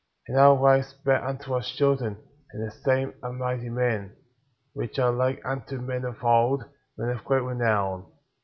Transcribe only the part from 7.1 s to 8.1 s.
great renown.